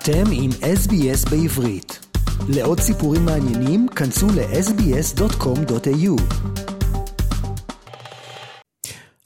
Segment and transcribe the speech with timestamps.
[0.00, 2.06] אתם עם SBS בעברית.
[2.48, 6.16] לעוד סיפורים מעניינים, כנסו ל-sbs.com.au.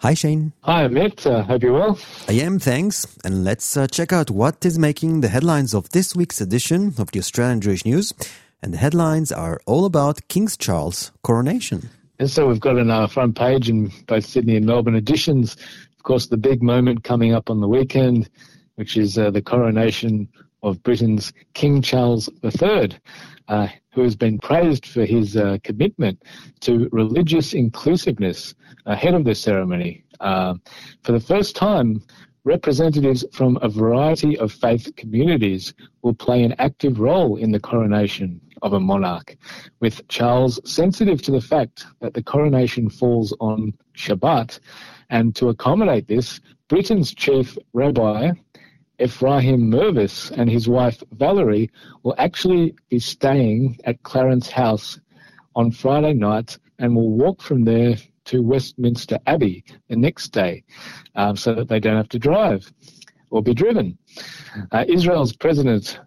[0.03, 0.53] Hi Shane.
[0.65, 1.99] Hi Amit, uh, hope you're well.
[2.29, 3.07] I am, thanks.
[3.25, 7.11] And let's uh, check out what is making the headlines of this week's edition of
[7.13, 8.15] the Australian Jewish News.
[8.63, 11.91] And the headlines are all about King Charles' coronation.
[12.19, 15.57] And so we've got in our front page in both Sydney and Melbourne editions,
[16.01, 18.31] of course, the big moment coming up on the weekend,
[18.77, 20.29] which is uh, the coronation
[20.66, 22.90] of Britain's King Charles III,
[23.48, 26.24] uh, who has been praised for his uh, commitment
[26.62, 28.56] to religious inclusiveness
[28.88, 30.04] ahead of the ceremony.
[30.20, 30.56] Uh,
[31.04, 32.02] for the first time,
[32.46, 38.42] representatives from a variety of faith communities will play an active role in the coronation
[38.64, 39.38] of a monarch,
[39.82, 44.60] with Charles sensitive to the fact that the coronation falls on Shabbat.
[45.12, 48.32] And to accommodate this, Britain's chief rabbi,
[49.00, 51.70] Ephraim Mirvis and his wife Valerie
[52.04, 55.00] will actually be staying at Clarence House
[55.56, 60.64] on Friday night and will walk from there to Westminster Abbey the next day
[61.16, 62.72] um, so that they don't have to drive
[63.30, 63.98] or be driven.
[64.72, 66.00] Uh, Israel's President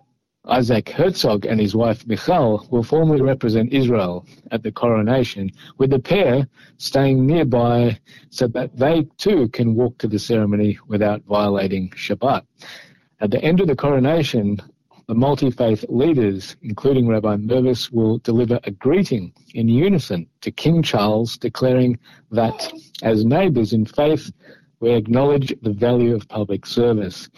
[0.48, 5.98] Isaac Herzog and his wife Michal will formally represent Israel at the coronation, with the
[5.98, 7.98] pair staying nearby
[8.30, 12.44] so that they too can walk to the ceremony without violating Shabbat.
[13.20, 14.58] At the end of the coronation,
[15.06, 20.82] the multi faith leaders, including Rabbi Mirvis, will deliver a greeting in unison to King
[20.82, 21.98] Charles, declaring
[22.30, 24.30] that as neighbours in faith,
[24.80, 27.28] we acknowledge the value of public service.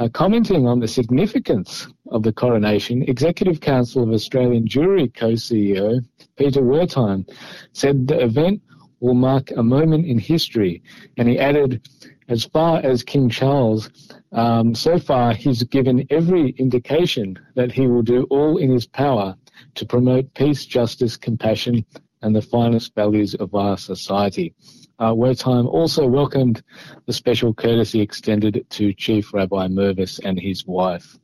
[0.00, 6.02] Uh, commenting on the significance of the coronation, Executive Council of Australian Jewry co-CEO
[6.36, 7.28] Peter Wertheim
[7.74, 8.62] said the event
[9.00, 10.82] will mark a moment in history,
[11.18, 11.86] and he added,
[12.30, 13.90] as far as King Charles,
[14.32, 19.36] um, so far he's given every indication that he will do all in his power
[19.74, 21.84] to promote peace, justice, compassion,
[22.22, 24.54] and the finest values of our society
[25.00, 26.62] uh, time also welcomed
[27.06, 31.18] the special courtesy extended to Chief Rabbi Mirvis and his wife.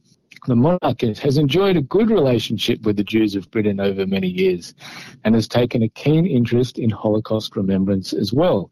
[0.46, 4.74] The monarch has enjoyed a good relationship with the Jews of Britain over many years
[5.24, 8.70] and has taken a keen interest in Holocaust remembrance as well.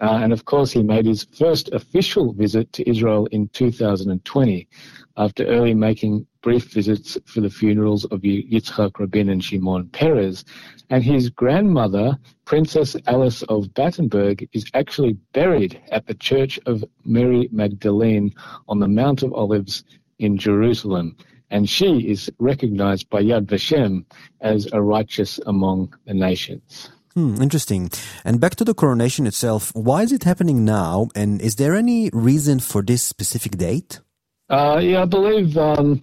[0.00, 4.68] Uh, and of course, he made his first official visit to Israel in 2020
[5.16, 10.44] after early making brief visits for the funerals of Yitzhak Rabin and Shimon Peres.
[10.90, 17.48] And his grandmother, Princess Alice of Battenberg, is actually buried at the Church of Mary
[17.50, 18.32] Magdalene
[18.68, 19.82] on the Mount of Olives
[20.20, 21.16] in Jerusalem.
[21.50, 24.04] And she is recognized by Yad Vashem
[24.40, 26.90] as a righteous among the nations.
[27.14, 27.90] Hmm, interesting.
[28.24, 31.08] And back to the coronation itself, why is it happening now?
[31.16, 33.98] And is there any reason for this specific date?
[34.48, 36.00] Uh, yeah, I believe um,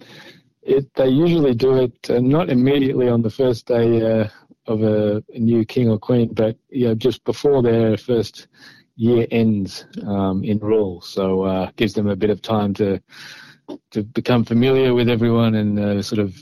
[0.64, 4.28] it, they usually do it uh, not immediately on the first day uh,
[4.66, 8.48] of a, a, new king or queen, but you know, just before their first
[8.96, 11.00] year ends um, in rule.
[11.02, 13.00] So uh, gives them a bit of time to
[13.90, 16.36] to become familiar with everyone and uh, sort of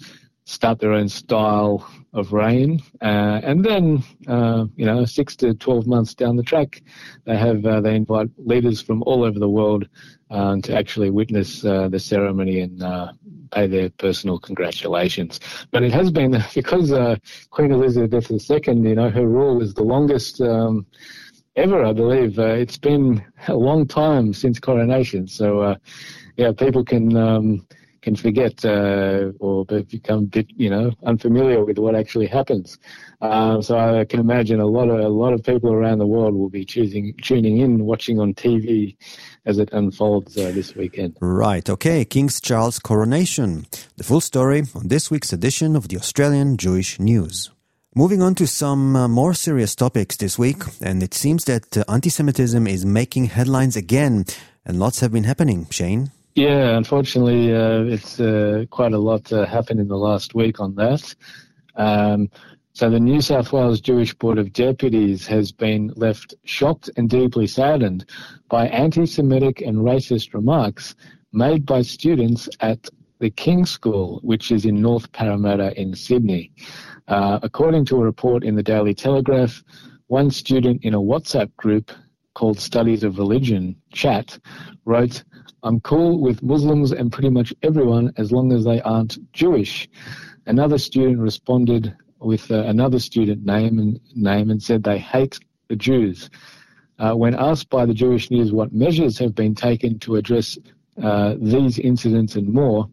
[0.45, 2.81] start their own style of reign.
[3.01, 6.83] Uh, and then, uh, you know, six to 12 months down the track,
[7.25, 9.89] they have, uh, they invite leaders from all over the world
[10.31, 12.83] um, to actually witness uh, the ceremony and
[13.53, 15.41] pay their personal congratulations.
[15.71, 17.17] But it has been, because uh,
[17.51, 20.87] Queen Elizabeth II, you know, her rule is the longest um,
[21.57, 22.39] ever, I believe.
[22.39, 25.27] it's been a long time since coronation.
[25.29, 25.77] So,
[26.37, 27.67] yeah, people can, um,
[28.03, 32.79] can forget uh, or become you know, unfamiliar with what actually happens.
[33.21, 36.35] Uh, so I can imagine a lot of a lot of people around the world
[36.35, 38.97] will be choosing tuning in, watching on TV
[39.47, 41.17] as it unfolds uh, this weekend.
[41.21, 41.69] Right.
[41.71, 42.05] Okay.
[42.05, 43.67] King's Charles coronation.
[43.97, 47.51] The full story on this week's edition of the Australian Jewish News.
[47.95, 51.85] Moving on to some uh, more serious topics this week, and it seems that uh,
[51.89, 54.25] anti-Semitism is making headlines again,
[54.65, 55.67] and lots have been happening.
[55.71, 56.11] Shane.
[56.35, 60.75] Yeah, unfortunately, uh, it's uh, quite a lot uh, happened in the last week on
[60.77, 61.15] that.
[61.77, 62.31] Um,
[62.73, 67.47] so the New South Wales Jewish Board of Deputies has been left shocked and deeply
[67.47, 68.07] saddened
[68.49, 70.95] by anti-Semitic and racist remarks
[71.35, 72.89] made by students at
[73.19, 76.51] the King School, which is in North Parramatta in Sydney.
[77.09, 79.63] Uh, according to a report in the Daily Telegraph,
[80.07, 81.93] one student in a WhatsApp group
[82.35, 84.39] called Studies of Religion, Chat,
[84.87, 85.25] wrote,
[85.65, 89.89] I'm cool with Muslims and pretty much everyone as long as they aren't Jewish.
[90.47, 95.39] Another student responded with uh, another student name and name and said they hate
[95.69, 96.31] the Jews.
[96.99, 100.59] Uh, when asked by the Jewish News what measures have been taken to address
[101.03, 102.89] uh, these incidents and more,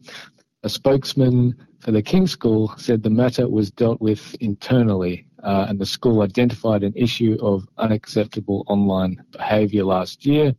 [0.64, 5.80] A spokesman for the King School said the matter was dealt with internally, uh, and
[5.80, 10.54] the school identified an issue of unacceptable online behaviour last year.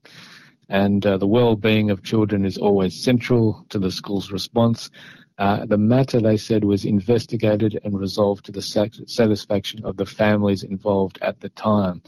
[0.70, 4.88] And uh, the well-being of children is always central to the school's response.
[5.37, 10.62] Uh, the matter, they said, was investigated and resolved to the satisfaction of the families
[10.62, 12.00] involved at the time.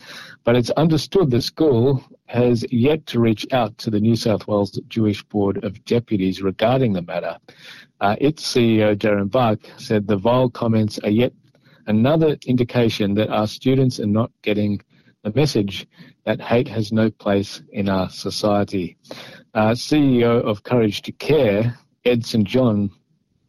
[0.45, 4.79] But it's understood the school has yet to reach out to the New South Wales
[4.89, 7.39] Jewish Board of Deputies regarding the matter.
[8.01, 11.33] Uh, its CEO, Darren Bark, said the vile comments are yet
[11.87, 14.81] another indication that our students are not getting
[15.23, 15.87] the message
[16.25, 18.97] that hate has no place in our society.
[19.55, 22.47] Uh, CEO of Courage to Care, Ed St.
[22.47, 22.91] John,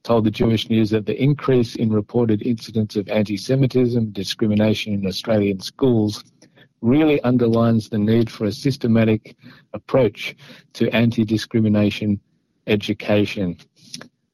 [0.03, 5.07] told the Jewish News that the increase in reported incidents of anti Semitism, discrimination in
[5.07, 6.23] Australian schools
[6.81, 9.35] really underlines the need for a systematic
[9.73, 10.35] approach
[10.73, 12.19] to anti discrimination
[12.67, 13.57] education.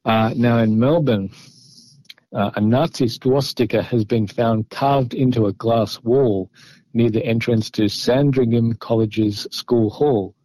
[0.04, 1.30] Uh, now, in Melbourne,
[2.34, 6.50] uh, a Nazi swastika has been found carved into a glass wall
[6.94, 10.36] near the entrance to Sandringham College's school hall.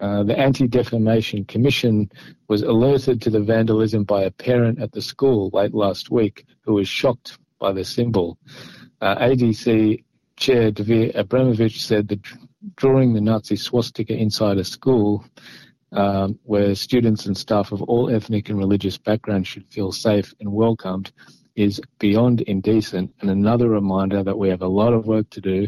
[0.00, 2.10] Uh, the Anti-Defamation Commission
[2.46, 6.74] was alerted to the vandalism by a parent at the school late last week who
[6.74, 8.38] was shocked by the symbol.
[9.00, 10.04] Uh, ADC
[10.36, 12.20] Chair Dvir Abramovich said that
[12.76, 15.24] drawing the Nazi swastika inside a school
[15.92, 20.52] um, where students and staff of all ethnic and religious backgrounds should feel safe and
[20.52, 21.12] welcomed
[21.56, 25.66] is beyond indecent and another reminder that we have a lot of work to do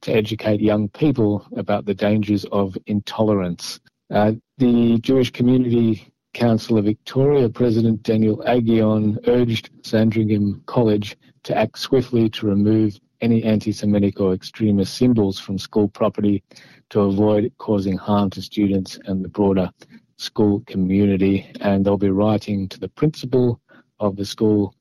[0.00, 3.80] to educate young people about the dangers of intolerance.
[4.10, 11.78] Uh, the Jewish Community Council of Victoria President Daniel Aghion urged Sandringham College to act
[11.78, 16.42] swiftly to remove any anti-Semitic or extremist symbols from school property
[16.90, 19.70] to avoid causing harm to students and the broader
[20.16, 21.50] school community.
[21.60, 23.60] And they'll be writing to the principal
[24.00, 24.74] of the school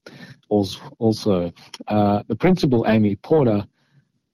[0.49, 1.51] also.
[1.87, 3.65] Uh, the principal, Amy Porter,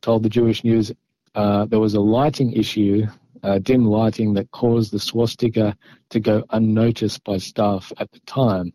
[0.01, 0.91] told the Jewish News
[1.35, 3.07] uh, there was a lighting issue,
[3.43, 5.75] uh, dim lighting, that caused the swastika
[6.09, 8.71] to go unnoticed by staff at the time.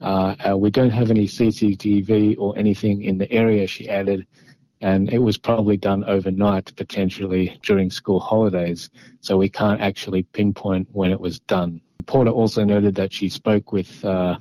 [0.00, 4.26] Uh, uh we don't have any CCTV or anything in the area, she added,
[4.80, 8.90] and it was probably done overnight, potentially during school holidays,
[9.20, 11.80] so we can't actually pinpoint when it was done.
[12.06, 14.38] Porter also noted that she spoke with uh,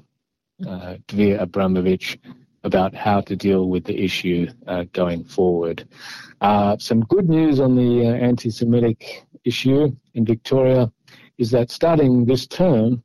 [0.68, 2.18] uh, Dvir Abramovich
[2.64, 5.88] about how to deal with the issue uh, going forward.
[6.42, 10.92] Uh, some good news on the uh, anti Semitic issue in Victoria
[11.38, 13.02] is that starting this term,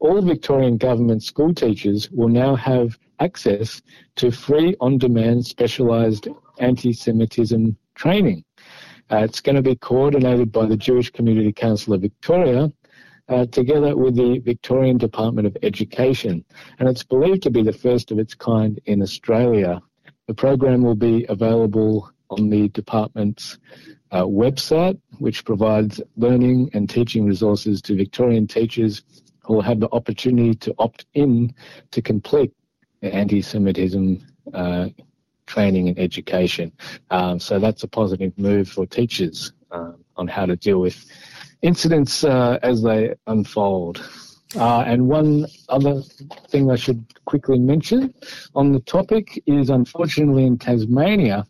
[0.00, 3.80] all Victorian government school teachers will now have access
[4.16, 8.44] to free on demand specialised anti Semitism training.
[9.10, 12.72] Uh, it's going to be coordinated by the Jewish Community Council of Victoria
[13.28, 16.44] uh, together with the Victorian Department of Education,
[16.78, 19.80] and it's believed to be the first of its kind in Australia.
[20.26, 23.58] The program will be available on the department's
[24.10, 29.02] uh, website, which provides learning and teaching resources to Victorian teachers
[29.44, 31.54] who will have the opportunity to opt in
[31.92, 32.52] to complete
[33.00, 34.88] the anti-Semitism uh,
[35.46, 36.72] training and education.
[37.10, 41.04] Um, so that's a positive move for teachers um, on how to deal with
[41.62, 44.04] incidents uh, as they unfold.
[44.54, 46.00] Uh, and one other
[46.48, 48.14] thing I should quickly mention
[48.54, 51.44] on the topic is unfortunately in Tasmania,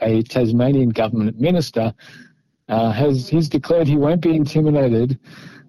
[0.00, 1.92] a Tasmanian government minister
[2.68, 5.18] uh, has he's declared he won't be intimidated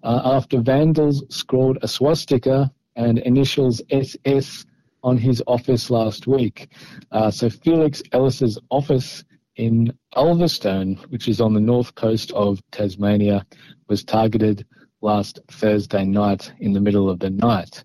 [0.04, 4.66] uh, after vandals scrawled a swastika and initials SS
[5.04, 6.70] on his office last week.
[7.12, 9.24] Uh, so Felix Ellis's office
[9.56, 13.46] in Ulverstone, which is on the north coast of Tasmania,
[13.88, 14.66] was targeted
[15.02, 17.84] last Thursday night in the middle of the night.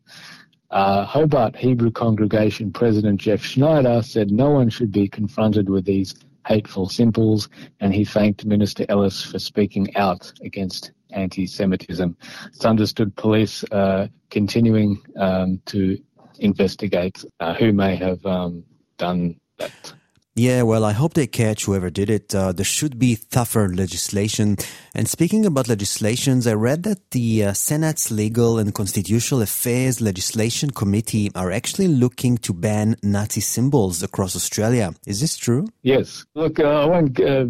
[0.70, 6.14] Uh, Hobart Hebrew Congregation President Jeff Schneider said no one should be confronted with these
[6.46, 7.48] hateful symbols,
[7.80, 12.16] and he thanked Minister Ellis for speaking out against anti Semitism.
[12.46, 15.98] It's understood police uh, continuing um, to
[16.38, 18.64] investigate uh, who may have um,
[18.98, 19.94] done that.
[20.38, 22.34] Yeah, well, I hope they catch whoever did it.
[22.34, 24.58] Uh, there should be tougher legislation.
[24.94, 30.72] And speaking about legislations, I read that the uh, Senate's Legal and Constitutional Affairs Legislation
[30.72, 34.92] Committee are actually looking to ban Nazi symbols across Australia.
[35.06, 35.68] Is this true?
[35.82, 36.26] Yes.
[36.34, 37.46] Look, uh, I won't uh,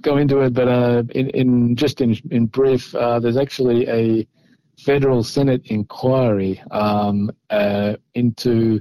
[0.00, 4.26] go into it, but uh, in, in, just in, in brief, uh, there's actually a
[4.84, 7.30] federal Senate inquiry um,
[8.14, 8.80] into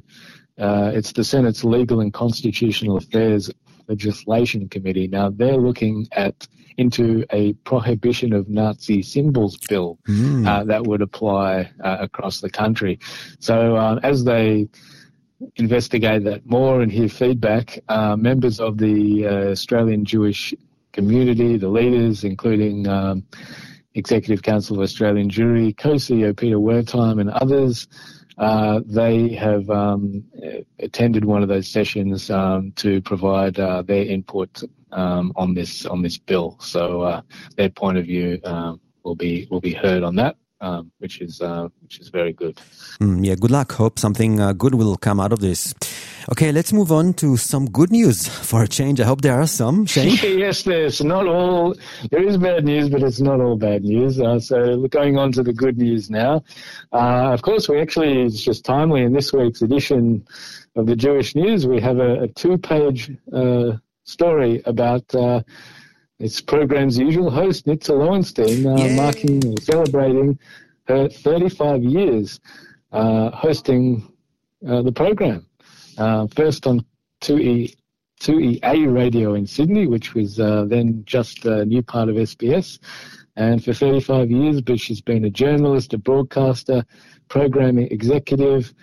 [0.60, 3.50] uh, it's the Senate's Legal and Constitutional Affairs
[3.88, 5.08] Legislation Committee.
[5.08, 10.48] Now they're looking at into a prohibition of Nazi symbols bill mm.
[10.48, 12.98] uh, that would apply uh, across the country.
[13.40, 14.70] So um, as they
[15.58, 20.54] investigate that more and hear feedback, uh, members of the uh, Australian Jewish
[20.94, 23.26] community, the leaders, including um,
[23.96, 27.88] Executive Council of Australian Jewry, co-CEO Peter Wertheim and others,
[28.38, 30.24] uh, they have um,
[30.80, 36.02] attended one of those sessions um, to provide uh, their input um, on this on
[36.02, 36.58] this bill.
[36.62, 37.22] So uh,
[37.58, 41.42] their point of view um, will be will be heard on that um, which is
[41.42, 42.60] uh, which is very good.
[43.00, 43.72] Mm, yeah, good luck.
[43.74, 45.74] Hope something uh, good will come out of this.
[46.32, 49.00] Okay, let's move on to some good news for a change.
[49.00, 49.86] I hope there are some.
[49.96, 51.76] Yes, there's not all.
[52.12, 54.20] There is bad news, but it's not all bad news.
[54.20, 56.44] Uh, so going on to the good news now.
[56.92, 60.26] Uh, of course, we actually it's just timely in this week's edition
[60.76, 61.66] of the Jewish News.
[61.68, 65.42] We have a, a two-page uh, story about uh,
[66.20, 70.38] its program's usual host, Nitza Lowenstein, uh, marking celebrating
[70.88, 72.40] her 35 years
[72.92, 74.12] uh, hosting
[74.68, 75.46] uh, the program.
[75.98, 76.84] Uh, first on
[77.22, 77.76] 2E,
[78.22, 82.80] 2EA radio in Sydney, which was uh, then just a new part of SBS.
[83.36, 86.84] And for 35 years, but she's been a journalist, a broadcaster,
[87.30, 88.74] programming executive,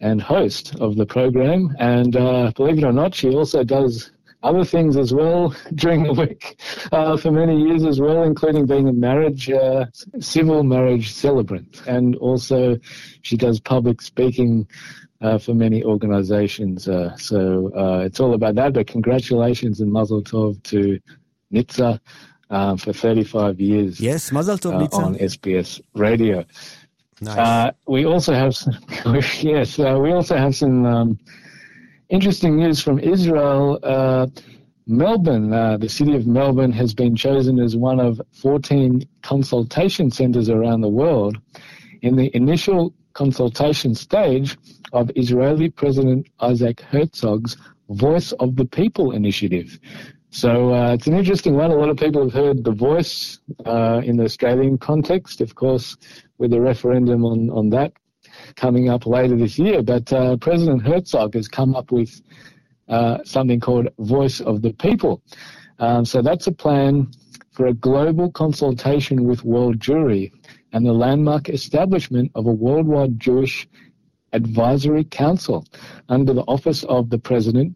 [0.00, 1.74] and host of the program.
[1.78, 4.12] And uh, believe it or not, she also does
[4.44, 6.60] other things as well during the week
[6.92, 9.86] uh, for many years as well, including being a marriage, uh,
[10.20, 11.82] civil marriage celebrant.
[11.86, 12.78] And also
[13.22, 14.68] she does public speaking
[15.20, 16.86] uh, for many organizations.
[16.86, 18.74] Uh, so uh, it's all about that.
[18.74, 21.00] But congratulations and mazel tov to
[21.52, 21.98] Nitza
[22.50, 24.00] uh, for 35 years.
[24.00, 25.02] Yes, mazel tov, Nitza.
[25.02, 26.44] On SBS Radio.
[27.20, 27.72] Nice.
[27.86, 28.76] we also have some,
[29.40, 31.18] yes, we also have some um,
[32.08, 33.78] interesting news from Israel.
[33.82, 34.26] Uh,
[34.86, 40.50] Melbourne, uh, the city of Melbourne, has been chosen as one of 14 consultation centres
[40.50, 41.38] around the world
[42.02, 44.58] in the initial consultation stage
[44.92, 47.56] of Israeli President Isaac Herzog's
[47.88, 49.78] Voice of the People initiative.
[50.30, 51.70] So uh, it's an interesting one.
[51.70, 55.96] A lot of people have heard the voice uh, in the Australian context, of course,
[56.38, 57.92] with the referendum on, on that
[58.56, 59.82] coming up later this year.
[59.82, 62.22] But uh, President Herzog has come up with
[62.88, 65.22] uh, something called Voice of the People.
[65.78, 67.10] Um, so that's a plan
[67.52, 70.32] for a global consultation with world Jewry
[70.72, 73.68] and the landmark establishment of a worldwide Jewish
[74.32, 75.64] advisory council
[76.08, 77.74] under the office of the president.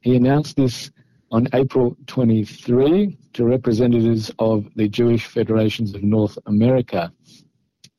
[0.00, 0.90] He announced this
[1.32, 7.12] on April 23 to representatives of the Jewish Federations of North America.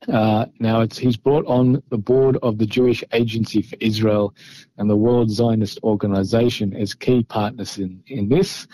[0.06, 4.34] Uh, now, he's brought on the board of the Jewish Agency for Israel
[4.76, 8.66] and the World Zionist Organization as key partners in, in this.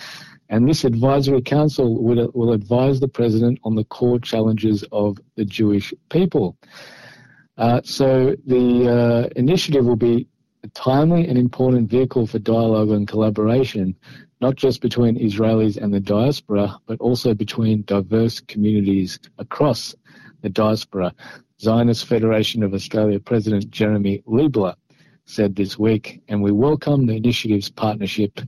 [0.50, 5.44] And this advisory council will, will advise the president on the core challenges of the
[5.44, 6.58] Jewish people.
[7.56, 10.28] Uh, so the uh, initiative will be
[10.62, 13.96] a timely and important vehicle for dialogue and collaboration,
[14.40, 19.94] not just between Israelis and the diaspora, but also between diverse communities across
[20.44, 21.12] the diaspora.
[21.58, 24.74] Zionist Federation of Australia President Jeremy Leibler
[25.24, 28.38] said this week, and we welcome the initiative's partnership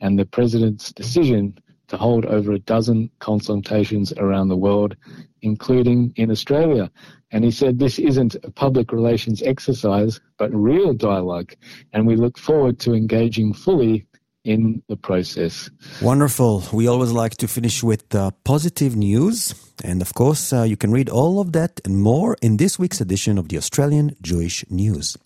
[0.00, 4.96] and the President's decision to hold over a dozen consultations around the world,
[5.42, 6.90] including in Australia.
[7.30, 11.54] And he said this isn't a public relations exercise, but real dialogue,
[11.92, 14.04] and we look forward to engaging fully
[14.45, 15.69] in the process.
[16.01, 16.63] Wonderful.
[16.73, 19.53] We always like to finish with uh, positive news.
[19.83, 23.01] And of course, uh, you can read all of that and more in this week's
[23.01, 25.17] edition of the Australian Jewish News.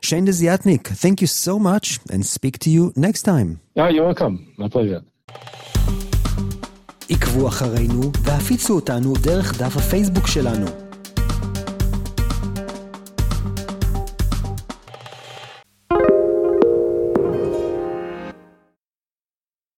[0.00, 3.60] Shane Desiatnik, thank you so much and speak to you next time.
[3.76, 4.52] Oh, you're welcome.
[4.58, 5.02] My pleasure.
[7.10, 10.81] עקבו אחרינו והפיצו אותנו דרך דף הפייסבוק שלנו.